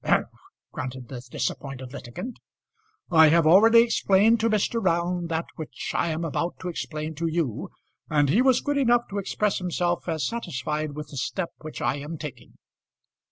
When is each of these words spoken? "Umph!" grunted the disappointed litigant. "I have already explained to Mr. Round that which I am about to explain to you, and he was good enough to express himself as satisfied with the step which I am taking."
"Umph!" 0.03 0.29
grunted 0.71 1.09
the 1.09 1.21
disappointed 1.29 1.93
litigant. 1.93 2.39
"I 3.11 3.27
have 3.29 3.45
already 3.45 3.81
explained 3.81 4.39
to 4.39 4.49
Mr. 4.49 4.83
Round 4.83 5.29
that 5.29 5.45
which 5.57 5.91
I 5.93 6.07
am 6.07 6.25
about 6.25 6.57
to 6.61 6.69
explain 6.69 7.13
to 7.13 7.27
you, 7.27 7.69
and 8.09 8.27
he 8.27 8.41
was 8.41 8.61
good 8.61 8.79
enough 8.79 9.03
to 9.11 9.19
express 9.19 9.59
himself 9.59 10.09
as 10.09 10.25
satisfied 10.25 10.93
with 10.95 11.09
the 11.09 11.17
step 11.17 11.51
which 11.59 11.83
I 11.83 11.97
am 11.97 12.17
taking." 12.17 12.53